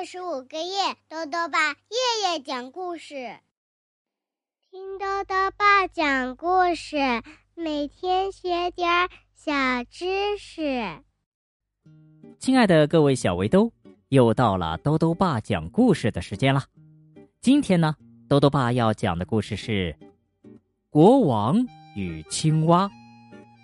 [0.00, 3.36] 二十五个夜，豆豆爸夜夜讲故事，
[4.70, 6.96] 听豆豆爸讲故事，
[7.54, 9.52] 每天学点小
[9.90, 11.02] 知识。
[12.38, 13.74] 亲爱的各位小围兜，
[14.08, 16.64] 又到了豆豆爸讲故事的时间了。
[17.42, 17.94] 今天呢，
[18.26, 19.94] 豆豆爸要讲的故事是
[20.88, 21.58] 《国王
[21.94, 22.86] 与青蛙》，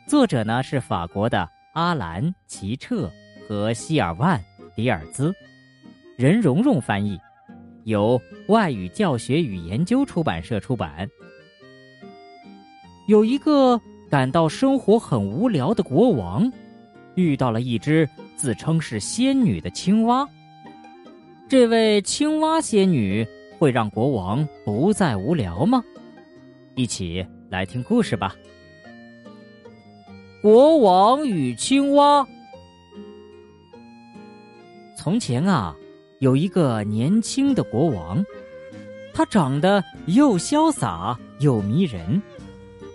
[0.06, 3.10] 作者呢是法国的阿兰·齐彻
[3.48, 4.38] 和希尔万·
[4.74, 5.34] 迪尔兹。
[6.16, 7.20] 任蓉蓉翻译，
[7.84, 11.06] 由外语教学与研究出版社出版。
[13.06, 16.50] 有一个感到生活很无聊的国王，
[17.16, 20.26] 遇到了一只自称是仙女的青蛙。
[21.50, 23.26] 这位青蛙仙女
[23.58, 25.84] 会让国王不再无聊吗？
[26.76, 28.34] 一起来听故事吧。
[30.40, 32.26] 国王与青蛙。
[34.96, 35.76] 从前啊。
[36.18, 38.24] 有一个年轻的国王，
[39.12, 42.22] 他长得又潇洒又迷人，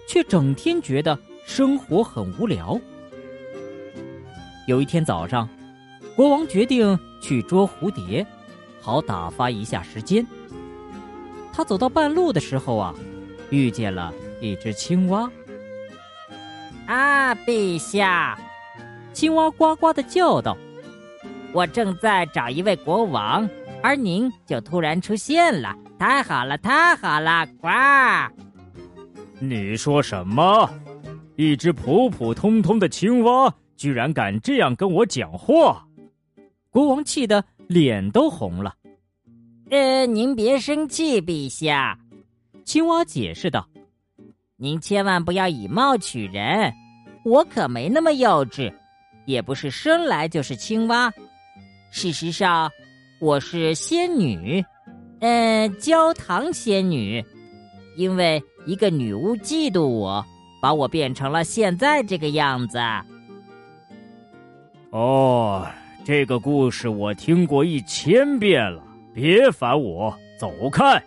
[0.08, 2.80] 却整天觉得生活很无聊。
[4.66, 5.47] 有一天早上，
[6.16, 8.25] 国王决定去捉蝴蝶，
[8.80, 10.25] 好打发一下时间。
[11.53, 12.95] 他走到半路的时候啊，
[13.52, 15.30] 遇见了一只青蛙。
[16.88, 18.39] 啊，陛下！
[19.13, 20.58] 青蛙呱呱的叫道。
[21.53, 23.47] 我正在找一位国王，
[23.83, 27.45] 而您就突然出现了，太好了，太好了！
[27.59, 27.67] 呱！
[29.39, 30.69] 你说什么？
[31.35, 35.85] 一只普普通通的青蛙居然敢这样跟我讲话？
[36.69, 38.73] 国王气得脸都红了。
[39.72, 41.97] 呃，您别生气，陛下。
[42.63, 43.67] 青蛙解释道
[44.55, 46.72] ：“您千万不要以貌取人，
[47.25, 48.73] 我可没那么幼稚，
[49.25, 51.11] 也不是生来就是青蛙。”
[51.92, 52.72] 事实上，
[53.20, 54.63] 我是仙女，
[55.19, 57.24] 嗯，焦糖仙女，
[57.97, 60.25] 因为一个女巫嫉妒我，
[60.62, 62.80] 把我变成了现在这个样子。
[64.91, 65.68] 哦，
[66.06, 68.81] 这个故事我听过一千遍了，
[69.13, 71.03] 别烦我，走开。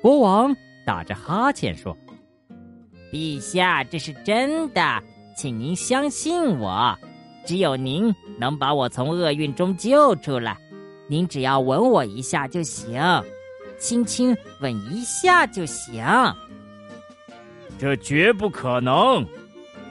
[0.00, 0.56] 国王
[0.86, 1.94] 打着哈欠说
[3.12, 5.02] ：“陛下，这是真的，
[5.36, 6.98] 请您相信我。”
[7.44, 10.56] 只有您能把我从厄运中救出来，
[11.06, 13.00] 您只要吻我一下就行，
[13.78, 16.04] 轻轻吻一下就行。
[17.78, 19.26] 这绝不可能！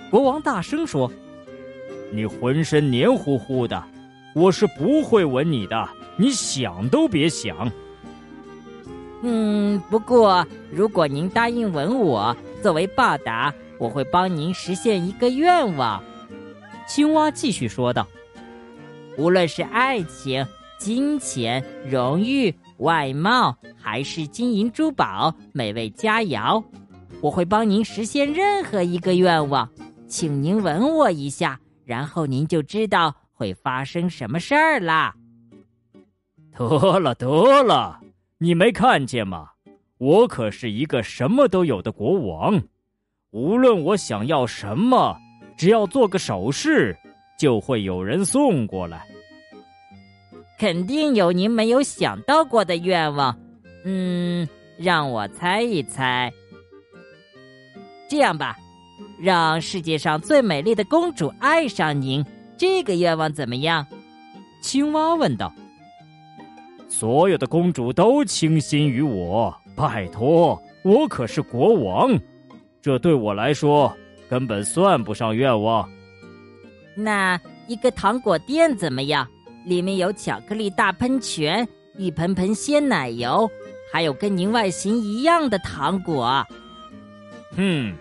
[0.09, 1.12] 国王大声说
[2.12, 3.84] ：“你浑身黏糊糊的，
[4.34, 7.72] 我是不会吻你的，你想都别想。”
[9.22, 16.03] 嗯，不过如果您答应吻我，作为报答，我会帮您实现一个愿望。
[16.86, 18.08] 青蛙继续说道
[19.18, 20.46] ：“无论是爱情、
[20.78, 26.64] 金钱、荣誉、外貌，还是金银珠宝、美味佳肴，
[27.22, 29.70] 我会帮您实现任何一个愿望。
[30.08, 35.16] 请您吻我一下，然后您就知道会发生什么事儿啦。”
[36.56, 38.02] 得了得了，
[38.38, 39.50] 你没看见吗？
[39.98, 42.62] 我可是一个什么都有的国王，
[43.32, 45.18] 无论我想要什么。
[45.58, 46.96] 只要做个手势，
[47.38, 49.06] 就会有人送过来。
[50.59, 53.38] 肯定有您没有想到过的愿望。
[53.86, 54.47] 嗯，
[54.78, 56.31] 让我猜一猜。
[58.09, 58.56] 这样吧，
[59.19, 62.24] 让世界上最美丽的公主爱上您，
[62.56, 63.85] 这个愿望怎么样？
[64.62, 65.53] 青蛙问道。
[66.88, 72.18] 所有的公主都倾心于我，拜托，我可是国王，
[72.81, 73.91] 这对我来说。
[74.34, 75.88] 根本算不上愿望。
[76.96, 79.28] 那一个糖果店怎么样？
[79.64, 81.68] 里面有巧克力大喷泉，
[82.00, 83.48] 一盆盆鲜奶油，
[83.92, 86.44] 还有跟您外形一样的糖果。
[87.56, 87.94] 哼，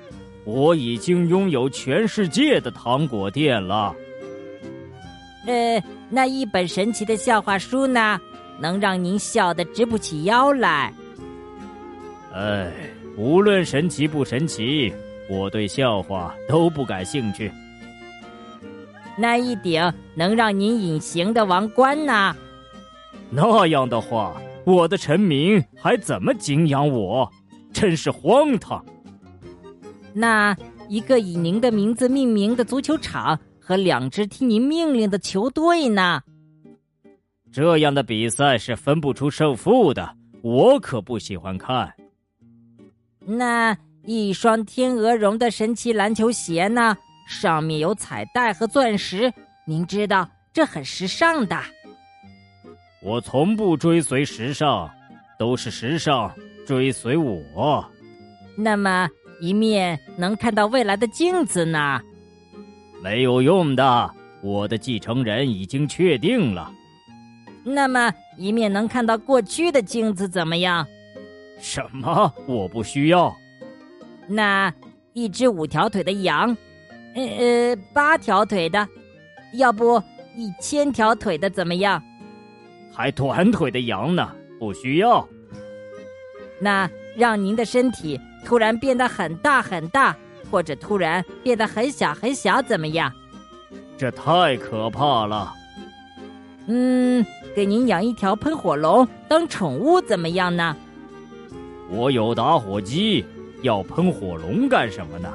[0.47, 3.95] 我已经拥有全世界的糖果店了。
[5.47, 8.19] 呃，那一本神奇的笑话书呢？
[8.59, 10.95] 能让您笑得直不起腰来。
[12.33, 12.73] 哎，
[13.19, 14.91] 无论神奇不神奇。
[15.33, 17.51] 我对笑话都不感兴趣。
[19.17, 22.37] 那一顶能让您隐形的王冠呢？
[23.31, 27.31] 那样的话，我的臣民还怎么敬仰我？
[27.73, 28.85] 真是荒唐。
[30.13, 30.55] 那
[30.87, 36.21] 一个以您的名字命名的足球场和两支听您命令的球队呢？
[37.51, 41.91] 这样的比赛是分不出胜负的，我可不喜欢看。
[43.25, 43.75] 那。
[44.05, 46.97] 一双天鹅绒的神奇篮球鞋呢，
[47.29, 49.33] 上面有彩带和钻石，
[49.65, 51.57] 您知道这很时尚的。
[53.01, 54.91] 我从不追随时尚，
[55.39, 56.35] 都是时尚
[56.67, 57.89] 追随我。
[58.57, 59.09] 那么，
[59.41, 62.01] 一面能看到未来的镜子呢？
[63.05, 64.11] 没有用的，
[64.43, 66.73] 我的继承人已经确定了。
[67.65, 70.85] 那么，一面能看到过去的镜子怎么样？
[71.61, 72.33] 什么？
[72.49, 73.33] 我不需要。
[74.27, 74.73] 那
[75.13, 76.57] 一只五条腿的羊，
[77.15, 78.89] 呃呃，八条腿的，
[79.55, 80.03] 要不
[80.37, 82.03] 一千条腿的怎么样？
[82.93, 84.31] 还短腿的羊呢？
[84.59, 85.27] 不需要。
[86.61, 90.17] 那让您的身体突然变得很大很大，
[90.51, 93.13] 或者突然变得很小很小，怎么样？
[93.99, 95.53] 这太可怕了。
[96.69, 97.27] 嗯，
[97.57, 100.77] 给您养一条喷火龙当宠物怎么样呢？
[101.91, 103.25] 我有打火机，
[103.63, 105.33] 要喷火龙干什么呢？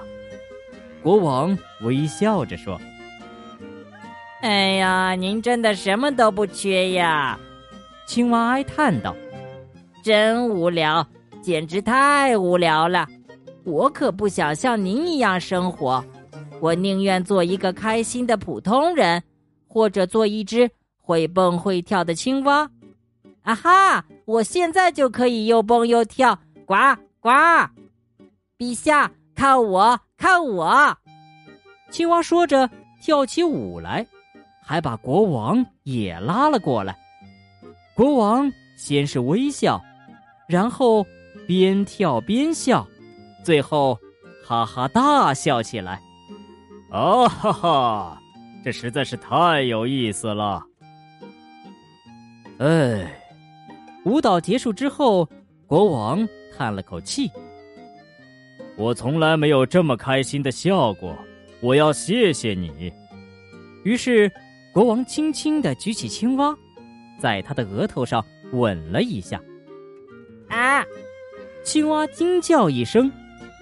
[1.02, 2.80] 国王微笑着说
[4.42, 7.40] ：“哎呀，您真的什么都不缺呀。”
[8.06, 9.16] 青蛙哀叹道
[10.04, 11.06] ：“真无聊，
[11.42, 13.08] 简直太无聊了！
[13.64, 16.04] 我可不想像您一样生活，
[16.62, 19.22] 我宁愿做一个开心的普通人，
[19.68, 20.70] 或者做一只
[21.02, 22.70] 会蹦会跳的青蛙。
[23.44, 24.06] 啊哈！
[24.26, 26.76] 我现在就可以又蹦又跳，呱
[27.22, 27.30] 呱！
[28.58, 30.98] 陛下，看我，看我！”
[31.92, 32.70] 青蛙说着
[33.02, 34.06] 跳起舞来，
[34.64, 36.98] 还把国王也拉了过来。
[37.96, 39.82] 国王先是微笑，
[40.48, 41.06] 然后
[41.48, 42.86] 边跳边笑，
[43.44, 43.98] 最后
[44.46, 46.02] 哈哈大笑起来。
[46.92, 48.22] 啊哈哈！
[48.64, 50.64] 这实在是太有意思了。
[52.60, 53.22] 哎，
[54.04, 55.30] 舞蹈结束之后，
[55.68, 56.28] 国王
[56.58, 57.32] 叹了口气
[58.78, 61.18] ：“我从来没有这么开心的笑过。
[61.60, 62.94] 我要谢谢你。”
[63.84, 64.32] 于是，
[64.72, 66.56] 国王轻轻的举起青蛙。
[67.20, 69.42] 在他的额头上吻了一下，
[70.50, 70.86] 啊！
[71.64, 73.12] 青蛙惊叫一声，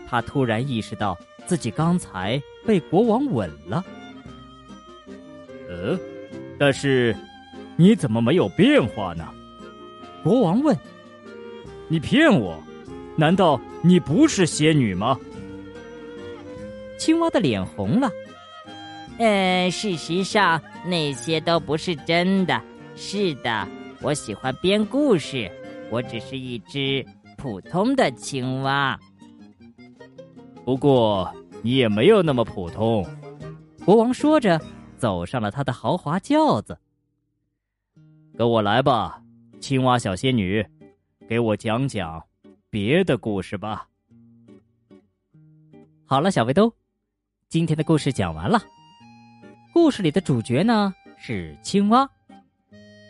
[0.06, 3.82] 他突然意识到自己刚才被国王吻了。
[5.70, 5.98] 呃，
[6.60, 7.16] 但是
[7.78, 9.26] 你怎么没有变化呢？
[10.22, 10.78] 国王问。
[11.88, 12.62] 你骗我？
[13.18, 15.18] 难道你不是仙女吗？
[16.98, 18.10] 青蛙的脸红了。
[19.18, 22.62] 嗯，事实上那些都不是真的。
[22.96, 23.68] 是的，
[24.02, 25.50] 我喜欢编故事。
[25.92, 27.06] 我只是一只
[27.38, 29.00] 普通的青蛙。
[30.66, 31.32] 不过
[31.62, 33.06] 你也没有那么普通。
[33.86, 34.60] 国王说着，
[34.98, 36.78] 走上了他的豪华轿子。
[38.38, 39.22] 跟我来吧，
[39.62, 40.66] 青蛙小仙女，
[41.30, 42.22] 给我讲讲
[42.75, 43.88] 别的故事吧。
[46.06, 46.69] 好了，小围兜，
[47.48, 48.62] 今天的故事讲完了。
[49.74, 52.06] 故事里的主角呢是青蛙。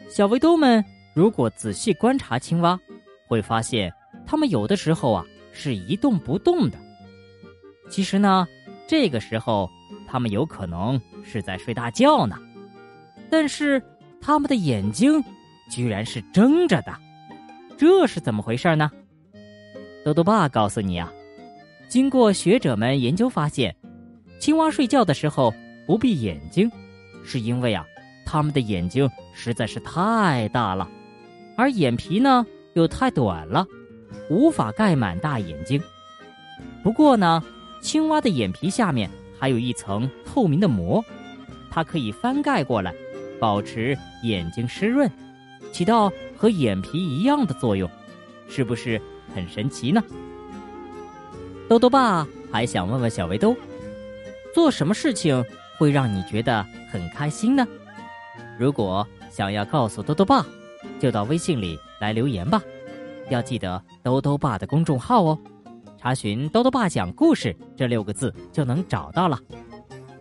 [0.07, 0.85] 小围兜们，
[1.15, 2.79] 如果仔细观察青蛙，
[3.27, 3.91] 会发现
[4.23, 6.77] 它们有的时候啊是一动不动的。
[7.89, 8.47] 其实呢，
[8.87, 9.67] 这个时候
[10.07, 12.37] 它们有可能是在睡大觉呢。
[13.31, 13.81] 但是
[14.21, 15.19] 它们的眼睛
[15.71, 16.93] 居然是睁着的，
[17.79, 18.91] 这是怎么回事呢？
[20.05, 21.11] 豆豆爸告诉你啊，
[21.87, 23.75] 经过学者们研究发现，
[24.37, 25.51] 青蛙睡觉的时候
[25.87, 26.71] 不闭眼睛，
[27.23, 27.83] 是因为啊。
[28.23, 30.87] 它们的眼睛实在是太大了，
[31.57, 33.65] 而眼皮呢又太短了，
[34.29, 35.81] 无法盖满大眼睛。
[36.83, 37.41] 不过呢，
[37.81, 39.09] 青蛙的眼皮下面
[39.39, 41.03] 还有一层透明的膜，
[41.71, 42.93] 它可以翻盖过来，
[43.39, 45.09] 保持眼睛湿润，
[45.71, 47.89] 起到和眼皮一样的作用，
[48.47, 49.01] 是不是
[49.35, 50.01] 很神奇呢？
[51.67, 53.55] 豆豆爸还想问问小围兜，
[54.53, 55.43] 做什么事情
[55.77, 57.67] 会让你觉得很开心呢？
[58.57, 60.45] 如果想要告诉兜兜爸，
[60.99, 62.61] 就到微信里来留言吧，
[63.29, 65.37] 要记得兜兜爸的公众号哦，
[65.97, 69.37] 查询“兜兜爸讲故事”这六个字就能找到了。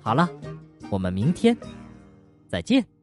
[0.00, 0.28] 好了，
[0.90, 1.56] 我们明天
[2.48, 2.93] 再见。